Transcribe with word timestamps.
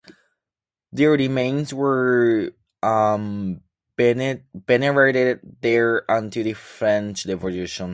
Their 0.91 1.11
remains 1.11 1.71
were 1.73 2.51
venerated 3.95 4.41
there 5.61 6.03
until 6.09 6.43
the 6.43 6.53
French 6.53 7.25
Revolution. 7.27 7.89